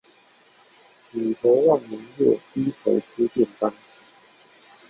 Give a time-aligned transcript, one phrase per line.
[1.13, 3.71] 舉頭望明月，低頭吃便當